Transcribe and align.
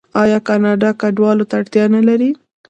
آیا 0.21 0.39
کاناډا 0.47 0.89
کډوالو 1.01 1.47
ته 1.49 1.55
اړتیا 1.59 1.85
نلري؟ 1.95 2.29